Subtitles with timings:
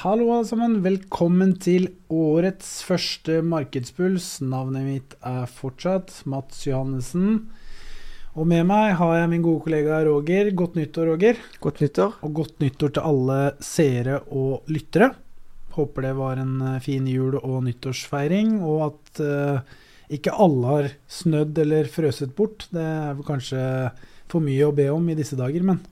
[0.00, 4.38] Hallo alle sammen, velkommen til årets første markedspuls.
[4.40, 7.34] Navnet mitt er fortsatt Mats Johannessen.
[8.32, 10.48] Og med meg har jeg min gode kollega Roger.
[10.56, 11.44] Godt nyttår, Roger.
[11.60, 12.16] Godt nyttår.
[12.24, 15.10] Og godt nyttår til alle seere og lyttere.
[15.76, 19.78] Håper det var en eh, fin jul- og nyttårsfeiring, og at uh,
[20.08, 22.70] ikke alle har snødd eller frøset bort.
[22.72, 23.62] Det er vel kanskje
[24.32, 25.84] for mye å be om i disse dager, men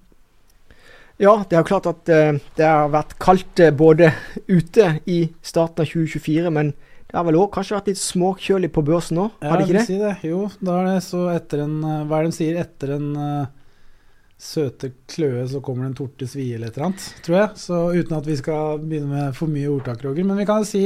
[1.18, 4.12] Ja, det er jo klart at uh, det har vært kaldt uh, både
[4.46, 6.72] ute i starten av 2024, men
[7.08, 9.30] det har vel òg kanskje vært litt småkjølig på børsen nå?
[9.40, 9.86] Ja, har det ikke det?
[9.88, 10.16] Si det?
[10.28, 12.58] Jo, da er det så etter en Hva er det de sier?
[12.60, 13.08] Etter en
[14.38, 17.48] søte kløe så kommer det en torte svie eller et eller annet, tror jeg.
[17.58, 20.26] Så uten at vi skal begynne med for mye ordtak, Roger.
[20.28, 20.84] Men vi kan si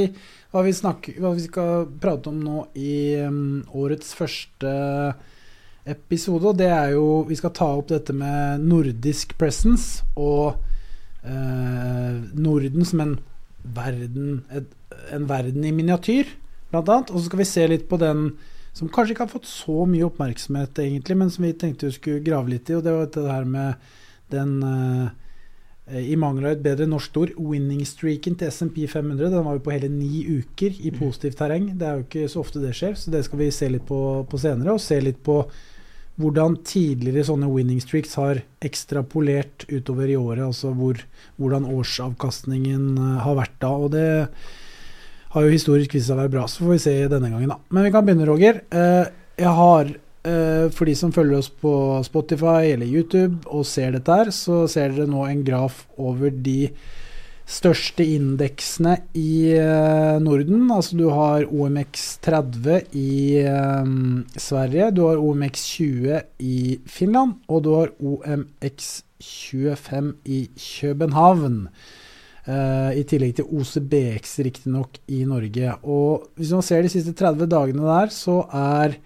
[0.53, 4.73] hva vi, snakker, hva vi skal prate om nå i um, årets første
[5.85, 6.47] episode.
[6.51, 10.55] Og det er jo Vi skal ta opp dette med nordisk presence og
[11.25, 13.17] eh, Norden som en
[13.63, 14.67] verden, et,
[15.15, 16.27] en verden i miniatyr,
[16.71, 17.11] blant annet.
[17.11, 18.31] Og så skal vi se litt på den
[18.73, 22.23] som kanskje ikke har fått så mye oppmerksomhet, egentlig, men som vi tenkte vi skulle
[22.25, 22.77] grave litt i.
[22.77, 23.91] Og det var det her med
[24.33, 25.11] den eh,
[25.99, 29.29] i mangel av et bedre norsk ord, winning-streaken til SMP 500.
[29.29, 31.69] Den var jo på hele ni uker i positivt terreng.
[31.77, 33.99] Det er jo ikke så ofte det skjer, så det skal vi se litt på,
[34.29, 34.73] på senere.
[34.73, 35.41] Og se litt på
[36.21, 40.43] hvordan tidligere sånne winning streaks har ekstrapolert utover i året.
[40.45, 40.99] Altså hvor,
[41.41, 43.71] hvordan årsavkastningen har vært da.
[43.73, 44.07] Og det
[45.33, 47.57] har jo historisk vist seg å være bra, så får vi se denne gangen, da.
[47.73, 48.61] Men vi kan begynne, Roger.
[48.69, 51.71] Jeg har for de som følger oss på
[52.07, 56.69] Spotify eller YouTube og ser dette her, så ser dere nå en graf over de
[57.49, 59.53] største indeksene i
[60.23, 60.71] Norden.
[60.71, 67.87] Altså du har OMX30 i um, Sverige, du har OMX20 i Finland, og du har
[67.99, 71.67] OMX25 i København.
[72.43, 75.73] Uh, I tillegg til OCBX, riktignok, i Norge.
[75.87, 78.99] Og hvis man ser de siste 30 dagene der, så er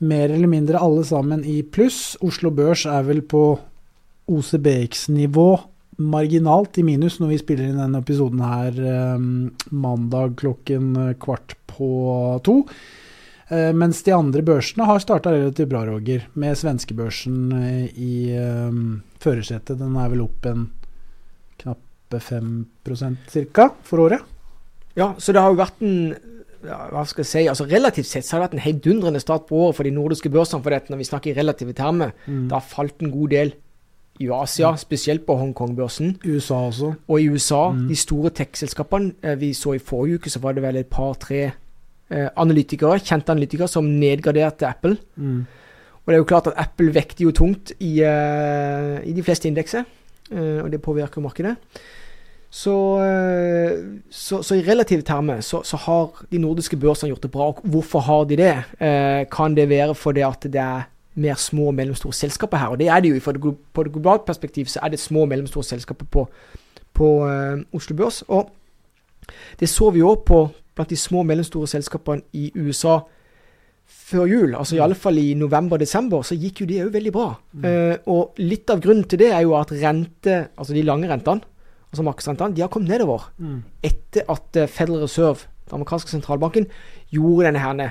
[0.00, 2.18] mer eller mindre alle sammen i pluss.
[2.20, 3.58] Oslo Børs er vel på
[4.30, 5.48] OCBX-nivå,
[6.00, 8.80] marginalt i minus når vi spiller inn denne episoden her
[9.16, 9.28] um,
[9.70, 11.90] mandag klokken kvart på
[12.46, 12.62] to.
[13.50, 17.52] Uh, mens de andre børsene har starta relativt bra, Roger, med svenskebørsen
[17.94, 18.14] i
[19.20, 19.78] førersetet.
[19.80, 20.68] Den er vel opp en
[21.60, 22.50] knappe 5
[23.52, 23.70] ca.
[23.84, 24.26] for året.
[24.98, 25.96] Ja, så det har jo vært en
[26.66, 29.46] ja, hva skal jeg si, altså Relativt sett så har det vært en heidundrende start
[29.48, 30.62] på året for de nordiske børsene.
[30.62, 32.12] for dette, Når vi snakker i relative termer.
[32.26, 32.48] Mm.
[32.48, 33.54] Det har falt en god del
[34.20, 34.80] i Asia, mm.
[34.80, 36.18] spesielt på Hongkong-børsen.
[36.26, 36.92] USA også.
[37.08, 37.70] Og i USA.
[37.72, 37.86] Mm.
[37.88, 41.40] De store tech-selskapene eh, vi så i forrige uke, så var det vel et par-tre
[41.46, 44.98] eh, analytikere, kjente analytikere som nedgraderte Apple.
[45.16, 45.46] Mm.
[46.00, 49.48] Og det er jo klart at Apple vekter jo tungt i, eh, i de fleste
[49.48, 49.88] indekser,
[50.32, 51.56] eh, og det påvirker markedet.
[52.50, 52.74] Så,
[54.10, 57.46] så, så, i relative termer så, så, har de nordiske børsene gjort det bra.
[57.52, 58.54] Og hvorfor har de det?
[58.82, 62.72] Eh, kan det være fordi at det er mer små og mellomstore selskaper her?
[62.74, 63.20] Og det er det jo.
[63.20, 66.26] For det, på det globalt perspektiv så er det små og mellomstore selskaper på,
[66.94, 68.22] på uh, Oslo Børs.
[68.28, 68.50] Og
[69.60, 72.98] det så vi òg på blant de små og mellomstore selskapene i USA
[73.86, 74.54] før jul.
[74.54, 77.30] Altså i alle fall i november-desember så gikk jo det òg veldig bra.
[77.52, 77.64] Mm.
[77.64, 81.46] Uh, og litt av grunnen til det er jo at rente, altså de lange rentene
[81.90, 83.62] altså markedsrentene, de har kommet nedover mm.
[83.82, 86.68] etter at Federal Reserve, den amerikanske sentralbanken,
[87.10, 87.90] gjorde denne herne,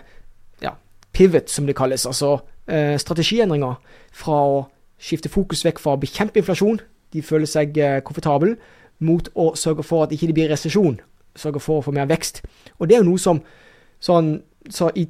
[0.64, 0.76] ja,
[1.16, 2.06] pivot, som det kalles.
[2.08, 2.40] Altså eh,
[3.02, 3.80] strategiendringer
[4.14, 4.60] fra å
[5.00, 6.82] skifte fokus vekk fra å bekjempe inflasjon,
[7.14, 8.58] de føler seg eh, komfortable,
[9.00, 11.00] mot å sørge for at ikke det blir resesjon.
[11.40, 12.44] Sørge for å få mer vekst.
[12.78, 13.42] Og det er jo noe som
[14.04, 15.06] sånn så i,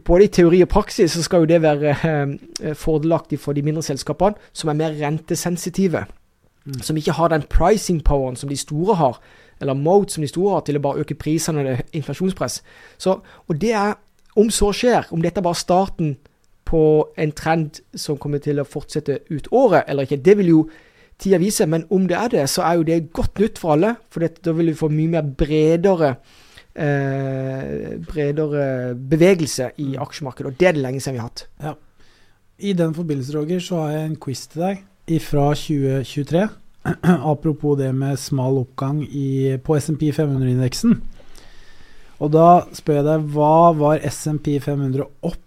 [0.00, 3.84] både i teori og praksis så skal jo det være eh, fordelaktig for de mindre
[3.84, 6.06] selskapene som er mer rentesensitive.
[6.64, 6.78] Mm.
[6.82, 9.20] Som ikke har den pricing poweren som de store har,
[9.60, 12.62] eller mode som de store har, til å bare øke prisene når det er inflasjonspress.
[12.98, 13.92] Så, og det er,
[14.40, 16.16] om så skjer, om dette er bare starten
[16.64, 16.82] på
[17.20, 20.62] en trend som kommer til å fortsette ut året eller ikke, det vil jo
[21.20, 21.66] tida vise.
[21.70, 23.94] Men om det er det, så er jo det godt nytt for alle.
[24.12, 26.14] For det, da vil vi få mye mer bredere
[26.74, 30.52] eh, bredere bevegelse i aksjemarkedet.
[30.52, 31.46] Og det er det lenge siden vi har hatt.
[31.62, 31.74] Ja.
[32.58, 34.84] I den forbindelse, Roger, så har jeg en quiz til deg
[35.22, 36.44] fra 2023.
[37.32, 41.00] Apropos det med smal oppgang i, på SMP 500-indeksen.
[42.22, 45.40] Og da spør jeg deg, hva var SMP 500 opp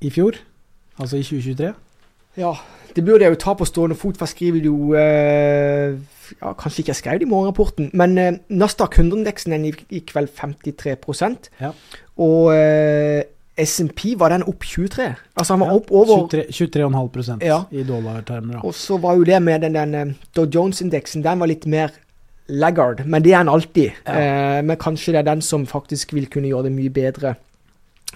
[0.00, 0.38] i fjor?
[0.98, 1.72] Altså i 2023?
[2.36, 2.52] Ja,
[2.96, 5.94] det burde jeg jo ta på stående fot, for jeg skriver jo eh,
[6.40, 9.54] ja, Kanskje ikke jeg skrev det i morgenrapporten, men eh, Nasdaq 100-indeksen
[9.90, 10.96] gikk vel 53
[11.62, 11.70] Ja.
[12.18, 13.22] Og eh,
[13.54, 15.12] SMP var den opp 23.
[15.38, 17.60] Altså han var opp over 23,5 Ja.
[17.70, 18.64] i dollartermer.
[18.64, 21.94] Og så var jo det med den, den eh, Dow Jones-indeksen, den var litt mer
[22.48, 23.90] laggard, men det er den alltid.
[24.06, 24.58] Ja.
[24.58, 27.36] Eh, men kanskje det er den som faktisk vil kunne gjøre det mye bedre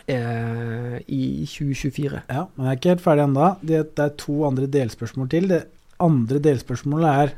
[0.09, 2.23] eh, i 2024.
[2.29, 3.49] Ja, men jeg er ikke helt ferdig ennå.
[3.63, 5.49] Det, det er to andre delspørsmål til.
[5.53, 5.63] Det
[6.03, 7.35] andre delspørsmålet er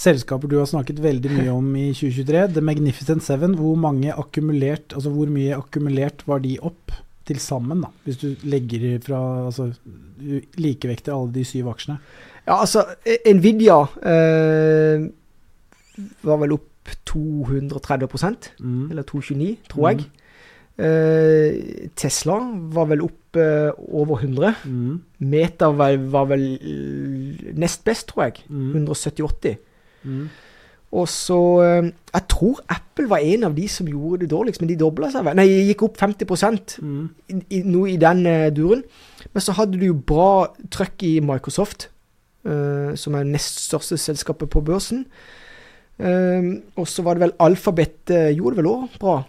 [0.00, 2.46] selskaper du har snakket veldig mye om i 2023.
[2.56, 3.54] The Magnificent Seven.
[3.60, 6.94] Hvor mange altså hvor mye akkumulert var de opp
[7.28, 7.90] til sammen, da?
[8.06, 9.68] Hvis du legger fra altså,
[10.58, 11.98] likevekter alle de syv aksjene.
[12.46, 12.82] Ja, altså,
[13.28, 15.04] Nvidia eh,
[16.26, 16.66] var vel opp
[17.06, 18.08] 230
[18.58, 18.90] Mm.
[18.90, 20.00] eller 229, tror jeg.
[20.00, 20.04] Eh,
[21.98, 22.38] Tesla
[22.74, 24.54] var vel opp eh, over 100.
[24.64, 25.00] Mm.
[25.18, 28.44] Meta var, var vel eh, nest best, tror jeg.
[28.48, 28.86] Mm.
[28.86, 29.58] 170-80.
[30.04, 30.28] Mm.
[30.90, 34.70] Og så eh, Jeg tror Apple var en av de som gjorde det dårligst, men
[34.72, 37.08] de dobla seg nei, gikk opp 50 Mm.
[37.28, 38.82] i, i, noe i den eh, duren.
[39.32, 41.90] Men så hadde du jo bra trøkk i Microsoft,
[42.48, 45.04] uh, som er nest største selskapet på børsen.
[46.00, 49.20] Uh, og så var det vel Alphabet uh, gjorde det vel òg bra.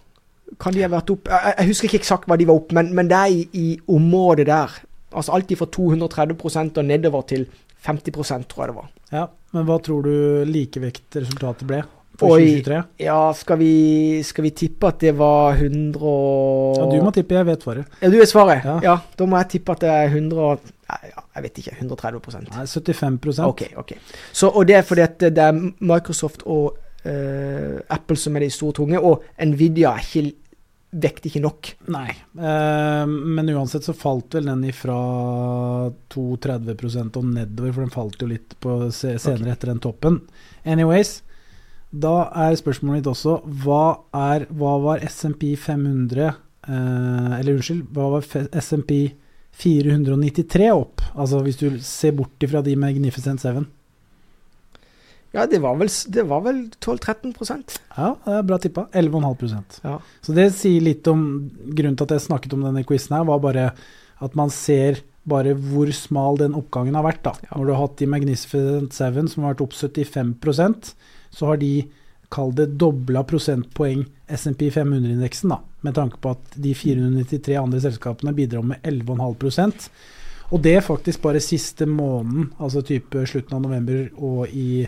[0.60, 2.92] Kan de ha vært opp jeg, jeg husker ikke eksakt hva de var opp, men,
[2.98, 4.74] men det er i, i området der.
[5.14, 7.46] Altså alltid fra 230% og nedover til
[7.86, 8.92] 50% tror jeg det var.
[9.12, 9.26] Ja,
[9.56, 11.82] men hva tror du likevektresultatet ble
[12.20, 12.46] for Oi.
[12.62, 12.82] 2023?
[13.04, 13.72] Ja, skal vi,
[14.28, 17.98] skal vi tippe at det var 100 og Ja, du må tippe, jeg vet svaret.
[18.04, 18.68] Ja, du er svaret?
[18.68, 18.78] Ja.
[18.86, 18.96] Ja.
[19.18, 21.76] Da må jeg tippe at det er 100 og- Nei, ja, Jeg vet ikke.
[21.80, 23.94] 130 Nei, 75% Ok, ok.
[24.34, 26.76] Så, og det er fordi at det er Microsoft og
[27.06, 30.34] uh, Apple som er de store tunge, og Nvidia er ikke,
[30.92, 31.72] vekter ikke nok.
[31.94, 34.98] Nei, eh, men uansett så falt vel den ifra
[36.12, 38.56] 2,30% og nedover, for den falt jo litt
[38.96, 40.20] senere etter den toppen.
[40.68, 41.22] Anyways,
[41.92, 48.08] da er spørsmålet mitt også hva, er, hva var SMP 500 eh, Eller unnskyld, hva
[48.14, 48.28] var
[48.64, 48.94] SMP
[49.60, 51.04] 493 opp?
[51.12, 53.68] Altså hvis du ser bort ifra de Magnificent Seven.
[55.32, 58.88] Ja, det var vel, det var vel 12-13% Ja, det er bra tippa.
[58.92, 60.00] 11,5% Ja.
[60.22, 61.24] Så det sier litt om
[61.72, 63.70] Grunnen til at jeg snakket om denne quizen her, var bare
[64.22, 67.24] at man ser bare hvor smal den oppgangen har vært.
[67.24, 67.34] da.
[67.46, 67.56] Ja.
[67.56, 70.94] Når du har hatt de Magnificent Seven som har vært opp 75%
[71.32, 71.74] så har de
[72.32, 78.34] kall det dobla prosentpoeng SMP 500-indeksen, da, med tanke på at de 493 andre selskapene
[78.36, 79.90] bidrar med 11,5%
[80.52, 84.88] Og det faktisk bare siste måneden, altså type slutten av november og i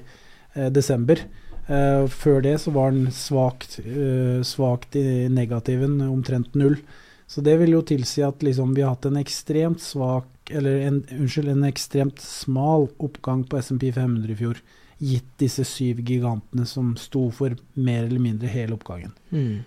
[0.53, 1.21] desember.
[1.67, 6.77] Eh, før det så var den svakt, eh, svakt i negativen, omtrent null.
[7.27, 11.03] Så det vil jo tilsi at liksom vi har hatt en ekstremt svak, eller en,
[11.09, 14.59] unnskyld, en ekstremt smal oppgang på SMP 500 i fjor,
[14.99, 19.15] gitt disse syv gigantene som sto for mer eller mindre hele oppgangen.
[19.31, 19.63] Mm.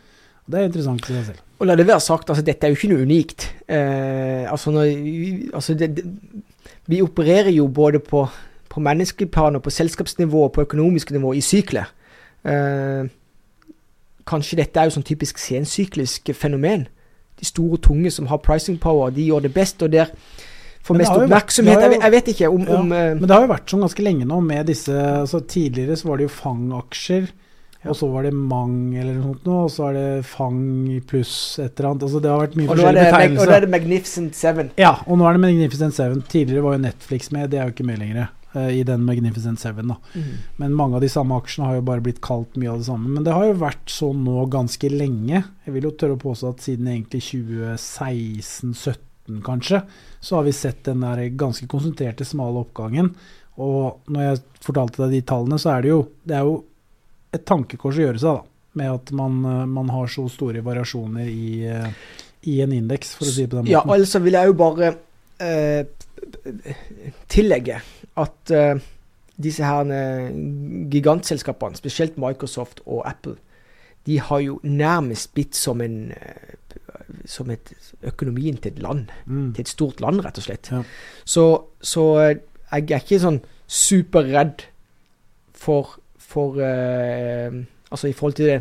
[0.47, 1.41] Det er interessant i seg selv.
[1.59, 3.49] Og la det være sagt, altså dette er jo ikke noe unikt.
[3.67, 4.93] Eh, altså når,
[5.57, 6.05] altså det, det,
[6.87, 8.29] vi opererer jo både på,
[8.69, 11.87] på menneskelig plan og på selskapsnivå og på økonomisk nivå i sykler.
[12.45, 13.07] Eh,
[14.27, 16.87] kanskje dette er jo sånn typisk sensyklisk fenomen.
[17.39, 20.11] De store, tunge som har pricing power, de gjør det best, og der
[20.87, 21.75] får mest oppmerksomhet.
[21.75, 23.67] jo jo- vet- jeg vet ikke om, Ja, om eh, Men det har jo vært
[23.71, 27.29] sånn ganske lenge nå med disse altså Tidligere så var det jo Fang-aksjer,
[27.85, 27.91] Ja.
[27.91, 31.59] og så var det Mang eller noe sånt nå, og så er det Fang pluss
[31.59, 32.03] et eller annet.
[32.03, 33.41] Altså det har vært mye forskjellige betegnelser.
[33.43, 34.71] Og nå er det Magnificent Seven.
[34.79, 36.23] Ja, og nå er det Magnificent Seven.
[36.23, 38.29] Tidligere var jo Netflix med, det er jo ikke med lenger.
[38.57, 39.97] Eh, I den Magnificent Seven, da.
[40.63, 43.09] Men mange av de samme aksjene har jo bare blitt kalt mye av det samme.
[43.13, 45.39] Men det har jo vært sånn nå ganske lenge.
[45.67, 49.79] Jeg vil jo tørre å påstå at siden egentlig 2016-2017 kanskje,
[50.23, 53.09] så har vi sett den der ganske konsentrerte, smale oppgangen.
[53.63, 56.57] Og når jeg fortalte deg de tallene, så er det jo, det er jo
[57.35, 58.53] et tankekors å gjøre seg, da.
[58.77, 61.89] Med at man, eh, man har så store variasjoner i, eh,
[62.53, 63.73] i en indeks, for å si det på den måten.
[63.73, 64.91] Ja, altså vil jeg jo bare
[65.41, 65.89] eh,
[67.29, 67.81] tillegge
[68.17, 68.81] at uh,
[69.43, 70.31] disse her eh,
[70.91, 73.37] gigantselskapene, spesielt Microsoft og Apple,
[74.07, 76.55] de har jo nærmest blitt som en eh,
[77.27, 79.07] som et, økonomien til et land.
[79.27, 79.53] Mm.
[79.55, 80.71] Til et stort land, rett og slett.
[80.73, 80.83] Ja.
[81.25, 81.45] Så,
[81.81, 84.65] så jeg er ikke sånn superredd
[85.55, 88.57] for, for uh, Altså i forhold til det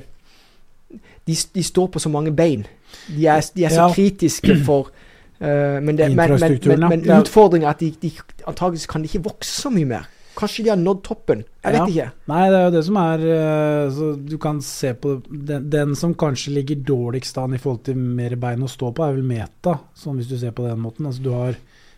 [1.25, 2.65] de, de står på så mange bein.
[3.07, 3.93] De er, de er så Ja.
[3.93, 4.91] kritiske for
[5.39, 8.11] Men, det, men, men, men, men utfordringen er at de, de
[8.47, 10.05] antageligvis kan de ikke vokse så mye mer.
[10.35, 11.43] Kanskje de har nådd toppen.
[11.63, 11.85] Jeg vet Ja.
[11.87, 12.07] ikke.
[12.27, 15.93] Nei, det er jo det som er eh, så Du kan se på den, den
[15.95, 19.23] som kanskje ligger dårligst an i forhold til mer bein å stå på, er vel
[19.27, 21.07] Meta, sånn hvis du ser på den måten.
[21.07, 21.55] Altså du har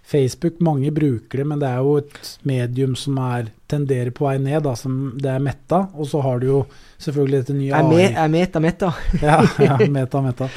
[0.08, 4.38] Facebook, mange bruker det, men det er jo et medium som er tenderer på vei
[4.40, 5.82] ned, da, som det er Meta.
[5.98, 6.62] Og så har du jo
[7.04, 8.94] selvfølgelig dette nye Er, me, er meta meta?
[9.22, 10.48] ja, ja, meta, meta.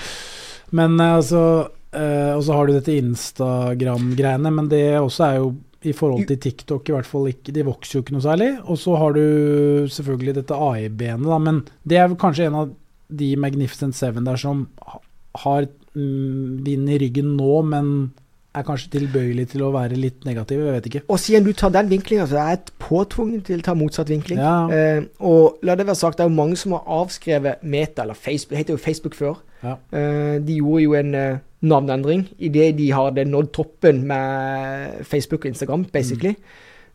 [0.77, 1.43] Men eh, altså
[1.97, 6.37] eh, Og så har du dette Instagram-greiene, men det også er jo i forhold til
[6.37, 8.51] TikTok i hvert fall ikke De vokser jo ikke noe særlig.
[8.69, 12.73] Og så har du selvfølgelig dette AI-benet, da, men det er kanskje en av
[13.11, 14.69] de Magnificent Seven der som
[15.41, 15.67] har
[15.97, 17.95] mm, vind i ryggen nå, men
[18.51, 20.63] er kanskje tilbøyelig til å være litt negativ.
[20.65, 21.03] Jeg vet ikke.
[21.13, 24.41] Og siden du tar den vinklinga, så er jeg påtvunget til å ta motsatt vinkling.
[24.43, 24.55] Ja.
[24.75, 28.19] Eh, og la det være sagt, det er jo mange som har avskrevet Meta, eller
[28.19, 29.39] Facebook, det heter jo Facebook før.
[29.63, 29.77] Ja.
[29.93, 35.53] Eh, de gjorde jo en eh, navneendring idet de hadde nådd toppen med Facebook og
[35.53, 36.35] Instagram, basically.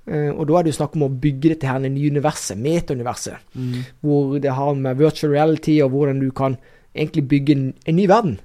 [0.07, 3.37] Eh, og da er det jo snakk om å bygge dette her nye universet, meta-universet,
[3.55, 3.83] Mm.
[4.01, 6.57] hvor det har med virtual reality og hvordan du kan
[6.95, 8.39] egentlig bygge en, en ny verden.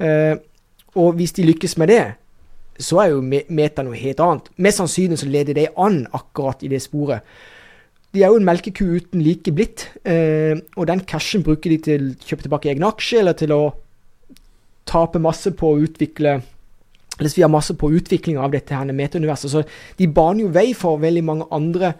[0.00, 0.36] Uh,
[0.94, 2.14] og hvis de lykkes med det,
[2.78, 4.48] så er jo meta noe helt annet.
[4.56, 7.20] Mest sannsynlig så leder det an akkurat i det sporet.
[8.12, 12.10] De er jo en melkeku uten like blitt, eh, og den cashen bruker de til
[12.12, 13.62] å kjøpe tilbake egne aksjer, eller til å
[14.88, 16.40] tape masse på å utvikle
[17.18, 19.50] eller vi har masse på utvikling av dette her meta-universet.
[19.52, 19.62] Så
[19.98, 21.92] de baner jo vei for veldig mange andre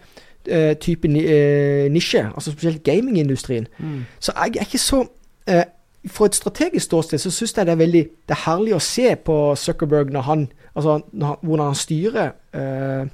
[0.47, 3.67] eh, typer ni, eh, nisjer, altså spesielt gamingindustrien.
[3.77, 4.03] Mm.
[4.19, 5.05] Så jeg er ikke så
[5.47, 5.65] eh,
[6.03, 9.13] Fra et strategisk ståsted så syns jeg det er veldig Det er herlig å se
[9.15, 10.41] på Zuckerberg når han
[10.75, 13.07] Altså når han, hvordan han styrer øh,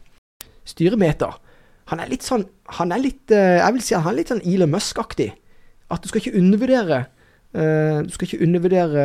[0.65, 1.29] styrer Meta.
[1.89, 2.43] Han er litt sånn
[2.79, 5.31] Han er litt eh, Jeg vil si han er litt sånn Elon Musk-aktig.
[5.89, 6.99] At du skal ikke undervurdere
[7.55, 9.03] uh, Du skal ikke undervurdere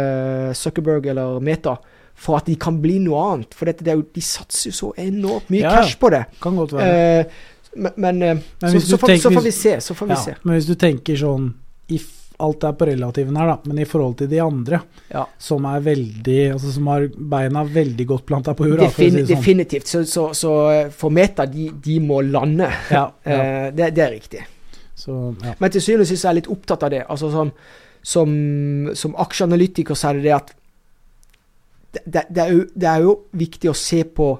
[0.58, 1.78] Zuckerberg eller Meta
[2.14, 3.54] for at de kan bli noe annet.
[3.58, 5.72] For dette, det jo, de satser jo så enormt mye Ja.
[5.80, 6.20] cash på det.
[6.44, 7.24] Kan godt være.
[7.26, 8.18] Uh, men men,
[8.62, 9.72] Men så, så, får, tenker- så får vi se.
[9.82, 10.34] Så får vi ja, se.
[10.44, 11.48] men hvis du tenker sånn
[11.90, 14.80] i f- Alt er på relativen her, da, men i forhold til de andre,
[15.12, 15.24] Ja.
[15.38, 19.28] som er veldig Altså som har beina veldig godt planta på jorda, Defin, si sånn.
[19.36, 19.86] Definitivt.
[19.86, 22.66] Så, så, så eh, for Meta, de, de må lande.
[22.90, 23.38] Ja, ja.
[23.38, 24.42] Eh, det, det er riktig.
[24.98, 25.54] Så, ja.
[25.60, 27.04] Men til syvende og sist er jeg litt opptatt av det.
[27.10, 27.52] Altså som,
[28.02, 28.34] som,
[28.98, 30.52] som aksjeanalytiker så er det det at
[31.94, 34.32] det, det, det, er jo, det er jo viktig å se på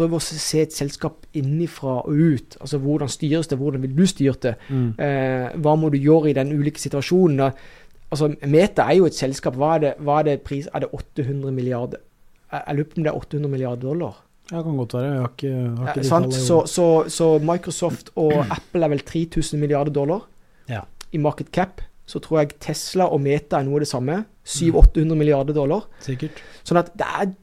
[0.00, 2.56] Prøve å se et selskap innenfra og ut.
[2.64, 4.54] Altså hvordan styres det, hvordan vil du styre det?
[4.72, 4.86] Mm.
[4.96, 7.36] Eh, hva må du gjøre i den ulike situasjonen?
[7.44, 7.50] Da?
[8.10, 9.58] Altså, Meta er jo et selskap.
[9.60, 10.66] Hva er det, hva er det pris?
[10.74, 12.00] Er det 800 milliarder?
[12.50, 14.16] Jeg lurer på om det er 800 milliarder dollar.
[14.50, 15.10] Ja, kan godt være.
[15.12, 16.34] Jeg har ikke, har ikke Eh, de sant?
[16.34, 20.24] Så, så, så Microsoft og Apple er vel 3000 milliarder dollar
[20.68, 20.80] Ja.
[21.12, 21.84] i market cap.
[22.10, 24.24] Så tror jeg Tesla og Meta er noe av det samme.
[24.48, 25.84] 700-800 milliarder dollar.
[26.02, 26.40] Sikkert.
[26.66, 27.36] Sånn at det er, det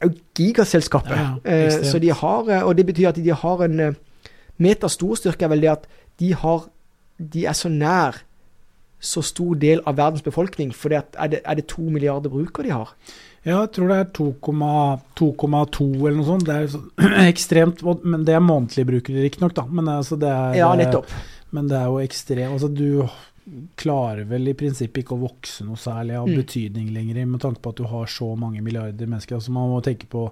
[0.00, 1.16] er jo gigaselskapet.
[1.16, 3.92] Ja, ja, eh, så de har, eh, og det betyr at de har en eh,
[4.58, 5.84] Metas store styrke er vel det at
[6.18, 6.64] de har
[7.18, 8.16] De er så nær
[9.00, 10.72] så stor del av verdens befolkning.
[10.74, 12.92] For er, det, er det to milliarder brukere de har?
[13.46, 16.46] Ja, jeg tror det er 2,2 eller noe sånt.
[16.46, 16.80] Det er så,
[17.32, 19.64] ekstremt, men det er månedlige brukere riktignok, da.
[19.70, 21.10] Men, altså, det er, Ja, nettopp.
[21.50, 23.08] men det er jo ekstremt altså, Du
[23.76, 26.36] klarer vel i prinsippet ikke å vokse noe særlig av Mm.
[26.42, 29.36] betydning lenger, med tanke på at du har så mange milliarder mennesker.
[29.36, 30.30] Altså, man må tenke på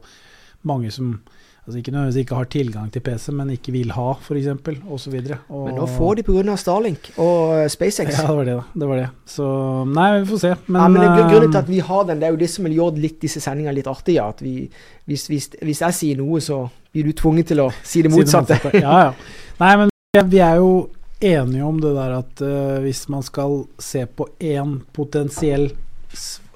[0.65, 1.21] mange som
[1.67, 4.47] altså, ikke nødvendigvis ikke har tilgang til PC, men ikke vil ha, f.eks.,
[4.89, 5.15] osv.
[5.51, 6.57] Men nå får de pga.
[6.57, 8.19] Starlink og eh, SpaceX.
[8.19, 8.65] Ja, det var det, da.
[8.81, 9.09] Det var det.
[9.27, 9.47] Så
[9.91, 10.55] nei, vi får se.
[10.67, 12.51] Men, ja, men det, eh, grunnen til at vi har den, det er jo det
[12.51, 14.23] som vil gjøre litt disse sendingene litt artige.
[14.23, 14.69] At vi,
[15.07, 18.61] hvis, hvis, hvis jeg sier noe, så blir du tvunget til å si det motsatte.
[18.79, 19.13] Ja, ja.
[19.63, 20.89] Nei, men vi- vi er jo
[21.21, 25.73] enige om det der at uh, hvis man skal se på én potensiell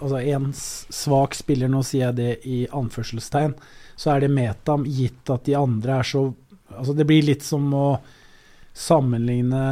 [0.00, 3.52] Altså én svak spiller, nå sier jeg det i anførselstegn,
[3.98, 6.22] så er det metam, gitt at de andre er så
[6.70, 7.98] Altså det blir litt som å
[8.78, 9.64] sammenligne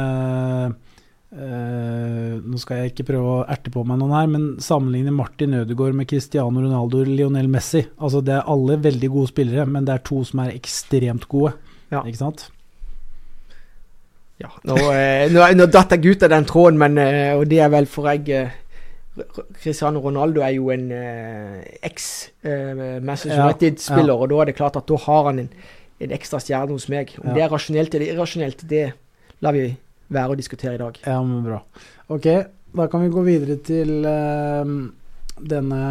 [0.69, 5.55] uh, Nå skal jeg ikke prøve å erte på meg noen her, men sammenligne Martin
[5.61, 7.85] Ødegaard med Cristiano Ronaldo og Lionel Messi.
[7.97, 11.55] Altså Det er alle veldig gode spillere, men det er to som er ekstremt gode.
[11.89, 12.03] Ja.
[12.03, 12.49] Ikke sant?
[14.39, 17.59] Ja, nå, eh, nå, nå datt jeg ut av den tråden, men, eh, og det
[17.59, 18.53] er vel for jeg eh,
[19.59, 20.85] Cristiano Ronaldo er jo en
[21.83, 25.49] eks-Manchester eh, United-spiller, og da er det klart at da har han en,
[25.99, 27.11] en ekstra stjerne hos meg.
[27.19, 27.35] Om Ja.
[27.35, 28.85] det er rasjonelt eller irrasjonelt, det
[29.43, 29.65] lar vi
[30.07, 31.01] være å diskutere i dag.
[31.03, 31.59] Ja, men bra.
[32.15, 32.29] Ok,
[32.79, 34.63] da kan vi gå videre til uh,
[35.51, 35.83] denne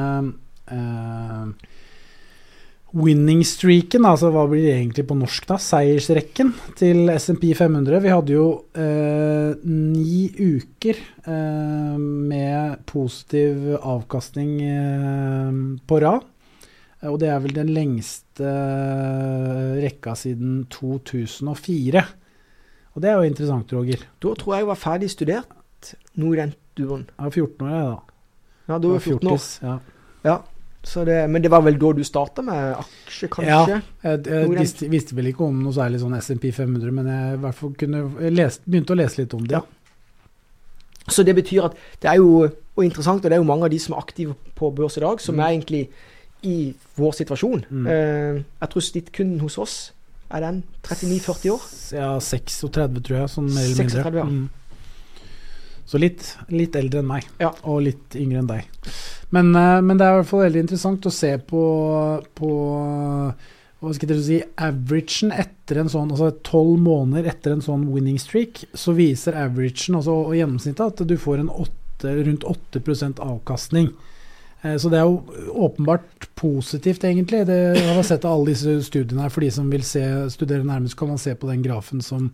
[2.89, 4.07] eh, winning-streaken.
[4.09, 5.59] Altså hva blir det egentlig på norsk, da?
[5.61, 8.01] Seiersrekken til SMP 500.
[8.05, 16.27] Vi hadde jo eh, ni uker eh, med positiv avkastning eh, på rad.
[17.07, 22.03] Og det er vel den lengste eh, rekka siden 2004.
[22.95, 24.03] Og det er jo interessant, Roger.
[24.19, 27.05] Da tror jeg jeg var ferdig studert, nå i den duoen.
[27.15, 27.99] Jeg var 14 år, jeg, da.
[28.69, 29.45] Ja, du var 14 år.
[29.63, 29.77] Ja.
[30.27, 30.39] Ja.
[30.85, 33.49] Så det, men det var vel da du starta med aksje, kanskje?
[33.51, 33.81] Ja.
[34.05, 37.41] Jeg, jeg visste, visste vel ikke om noe særlig sånn SMP 500, men jeg i
[37.43, 39.59] hvert fall kunne lest, begynte å lese litt om det.
[39.59, 39.65] Ja.
[41.09, 42.47] Så det betyr at det er jo
[42.79, 45.03] og interessant, og det er jo mange av de som er aktive på børs i
[45.03, 45.41] dag, som Mm.
[45.41, 45.89] er egentlig
[46.47, 47.65] i vår situasjon.
[47.71, 47.87] Mm.
[47.91, 49.93] Eh, jeg tror snittkunden hos oss
[50.31, 51.63] er den 39-40 år?
[51.93, 53.29] Ja, 36, tror jeg.
[53.35, 54.25] Sånn mer eller 36, ja.
[54.25, 54.49] Mm.
[55.89, 57.49] Så litt, litt eldre enn meg, Ja.
[57.65, 58.67] og litt yngre enn deg.
[59.33, 61.63] Men, eh, men det er i hvert fall veldig interessant å se på,
[62.37, 62.51] på
[63.81, 68.19] hva skal jeg si, averagen etter en sånn, altså tolv måneder etter en sånn winning
[68.19, 73.93] streak, så viser averagen, altså og gjennomsnittet, at du får en 8, rundt 8% avkastning.
[74.65, 75.23] Eh, Så det er jo
[75.55, 77.47] åpenbart positivt, egentlig.
[77.47, 79.31] Det, jeg har sett alle disse studiene her.
[79.31, 80.03] For de som vil se,
[80.35, 82.33] studere nærmest, kan man se på den grafen som,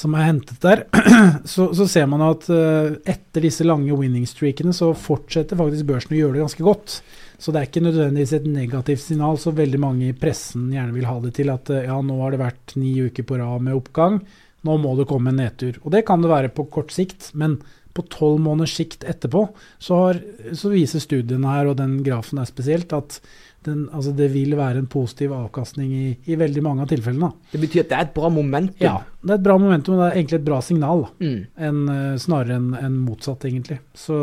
[0.00, 0.84] som er hentet der.
[1.50, 6.18] Så, så ser man at eh, etter disse lange winning-streakene så fortsetter faktisk børsen å
[6.18, 7.00] gjøre det ganske godt.
[7.40, 11.08] Så det er ikke nødvendigvis et negativt signal, så veldig mange i pressen gjerne vil
[11.08, 13.76] ha det til at eh, ja, nå har det vært ni uker på rad med
[13.76, 14.20] oppgang,
[14.68, 15.78] nå må det komme en nedtur.
[15.84, 17.58] Og det kan det være på kort sikt, men
[17.96, 19.48] på tolv måneders sikt etterpå
[19.82, 20.20] så, har,
[20.56, 23.18] så viser studiene her, og den grafen er spesielt, at
[23.66, 27.28] den, altså det vil være en positiv avkastning i, i veldig mange av tilfellene.
[27.52, 28.80] Det betyr at det er et bra momentum.
[28.80, 31.02] Ja, det er et bra momentum, og det er egentlig et bra signal.
[31.20, 31.40] Mm.
[31.68, 33.76] enn, eh, snarere enn en motsatt, egentlig.
[33.92, 34.16] Så,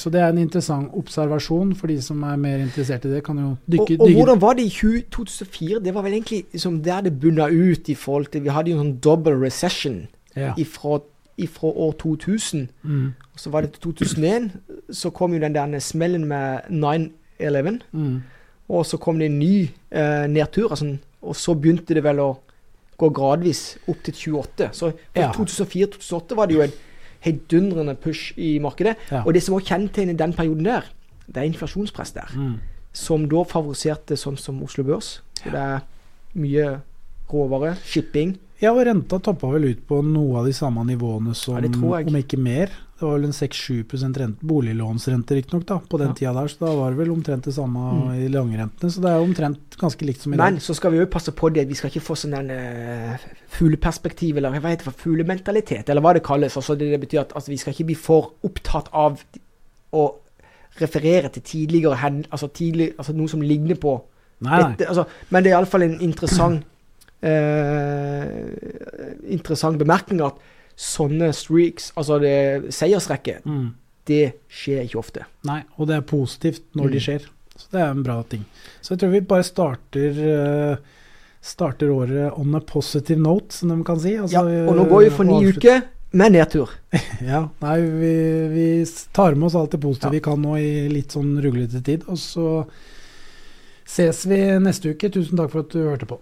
[0.00, 3.22] så det er en interessant observasjon for de som er mer interessert i det.
[3.26, 5.82] Kan jo dykke, og dykke hvordan var det i 20, 2004?
[5.84, 8.78] Det var vel egentlig liksom der det bunna ut i forhold til Vi hadde jo
[8.78, 10.00] en sånn double recession
[10.34, 10.54] ja.
[10.58, 10.98] ifra,
[11.38, 12.66] ifra år 2000.
[12.82, 14.50] mm, Og så var det til 2001.
[14.90, 17.80] Så kom jo den der smellen med 9-11.
[17.92, 18.18] mm,
[18.68, 20.70] Og så kom det en ny eh, nedtur.
[20.70, 22.28] Altså, og så begynte det vel å
[22.98, 24.70] gå gradvis opp til 28.
[24.74, 25.32] Så fra Ja.
[25.32, 26.72] 2004-2008 var det jo en
[27.24, 28.96] heidundrende push i markedet.
[29.10, 29.22] ja.
[29.24, 30.82] Og det som også i den perioden der,
[31.26, 32.28] det er inflasjonspress der.
[32.34, 32.58] mm,
[32.92, 35.20] Som da favoriserte sånn som Oslo Børs.
[35.42, 35.80] Så det er
[36.34, 36.80] mye
[37.32, 38.38] råvare, shipping.
[38.60, 41.68] ja, og renta toppa vel ut på noe av de samme nivåene som, Ja,
[42.06, 42.70] om ikke mer.
[42.98, 46.14] Det var vel en 6-7 rente, boliglånsrente riktignok, på den Ja.
[46.14, 46.48] tida der.
[46.48, 48.24] Så da var det vel omtrent det samme Mm.
[48.24, 48.90] i langrentene.
[48.90, 51.52] Så det er omtrent ganske likt som i Men så skal vi jo passe på
[51.54, 51.68] det.
[51.68, 53.16] Vi skal ikke få sånn den uh,
[53.48, 56.56] fugleperspektiv, eller hva heter det, fuglementalitet, eller hva det kalles.
[56.56, 59.22] Altså det, det betyr at altså, vi skal ikke bli for opptatt av
[59.92, 60.14] å
[60.80, 64.00] referere til tidligere hen, altså, tidlig, altså noe som ligner på
[64.40, 64.72] Nei, nei.
[64.76, 64.88] dette.
[64.88, 66.64] Altså, men det er iallfall en interessant
[67.22, 68.28] eh,
[69.34, 70.34] interessant bemerkning at
[70.78, 73.72] sånne streaks, altså det seiersrekke, Mm.
[74.06, 75.24] det skjer ikke ofte.
[75.44, 77.04] Nei, og det er positivt når de Mm.
[77.06, 77.26] skjer.
[77.58, 78.44] Så det er en bra ting.
[78.80, 80.20] Så jeg tror vi bare starter
[80.72, 80.76] eh,
[81.42, 84.14] starter året on a positive note, som de kan si.
[84.16, 86.68] Altså, Ja, og nå går vi for ni uker med nedtur.
[87.22, 90.16] Ja, nei, vi, vi tar med oss alt det positive Ja.
[90.18, 92.04] vi kan nå i litt sånn ruglete tid.
[92.08, 92.66] Og så
[93.84, 95.10] ses vi neste uke.
[95.10, 96.18] Tusen takk for at du hørte på.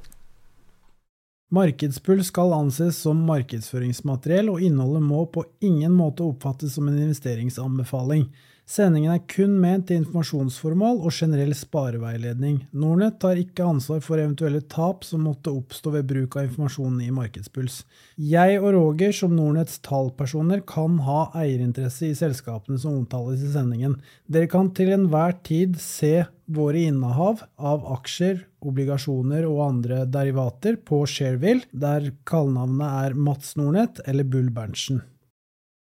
[1.55, 8.27] Markedspuls skal anses som markedsføringsmateriell, og innholdet må på ingen måte oppfattes som en investeringsanbefaling.
[8.67, 12.57] Sendingen er kun ment til informasjonsformål og generell spareveiledning.
[12.75, 17.13] Nordnett tar ikke ansvar for eventuelle tap som måtte oppstå ved bruk av informasjonen i
[17.15, 17.85] Markedspuls.
[18.19, 24.01] Jeg og Roger, som Nordnetts tallpersoner, kan ha eierinteresse i selskapene som omtales i sendingen.
[24.27, 31.05] Dere kan til enhver tid se våre innehav av aksjer, obligasjoner og andre derivater på
[31.07, 35.07] Shareville, der kallenavnet er Mats Nordnett eller Bull Berntsen.